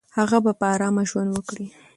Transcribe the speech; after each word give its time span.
هغه 0.17 0.37
به 0.45 0.51
په 0.59 0.65
آرامه 0.73 1.03
ژوند 1.09 1.29
وکړي. 1.33 1.65